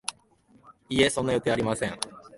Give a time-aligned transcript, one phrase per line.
[0.89, 1.95] いえ、そんな予定はありません